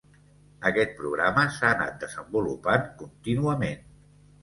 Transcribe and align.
Aquest 0.69 0.95
programa 1.01 1.45
s'ha 1.59 1.71
anat 1.75 2.01
desenvolupant 2.07 2.91
contínuament. 3.07 3.91